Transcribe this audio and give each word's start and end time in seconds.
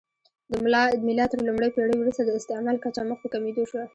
د 0.51 0.53
میلاد 1.07 1.29
تر 1.31 1.39
لومړۍ 1.47 1.69
پېړۍ 1.75 1.95
وروسته 1.97 2.21
د 2.23 2.29
استعمل 2.39 2.75
کچه 2.83 3.01
مخ 3.09 3.17
په 3.21 3.27
کمېدو 3.33 3.63
شوه 3.71 3.83